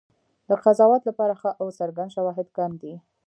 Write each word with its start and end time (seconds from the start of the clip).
د 0.47 0.49
قضاوت 0.63 1.01
لپاره 1.09 1.33
ښه 1.41 1.51
او 1.61 1.67
څرګند 1.79 2.13
شواهد 2.15 2.47
کم 2.57 2.71
دي. 2.81 2.93